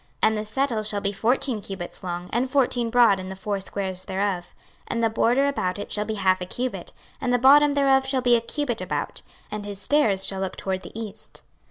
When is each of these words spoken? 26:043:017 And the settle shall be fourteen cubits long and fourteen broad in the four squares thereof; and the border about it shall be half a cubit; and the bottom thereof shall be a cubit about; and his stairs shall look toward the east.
26:043:017 0.01 0.09
And 0.23 0.37
the 0.39 0.45
settle 0.45 0.81
shall 0.81 1.01
be 1.01 1.13
fourteen 1.13 1.61
cubits 1.61 2.03
long 2.03 2.27
and 2.33 2.49
fourteen 2.49 2.89
broad 2.89 3.19
in 3.19 3.27
the 3.27 3.35
four 3.35 3.59
squares 3.59 4.05
thereof; 4.05 4.55
and 4.87 5.03
the 5.03 5.11
border 5.11 5.45
about 5.47 5.77
it 5.77 5.91
shall 5.91 6.05
be 6.05 6.15
half 6.15 6.41
a 6.41 6.45
cubit; 6.47 6.91
and 7.21 7.31
the 7.31 7.37
bottom 7.37 7.73
thereof 7.73 8.07
shall 8.07 8.19
be 8.21 8.35
a 8.35 8.41
cubit 8.41 8.81
about; 8.81 9.21
and 9.51 9.63
his 9.63 9.79
stairs 9.79 10.25
shall 10.25 10.41
look 10.41 10.57
toward 10.57 10.81
the 10.81 10.99
east. 10.99 11.43